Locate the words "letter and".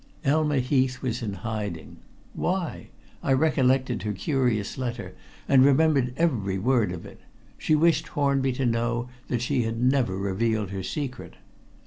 4.79-5.63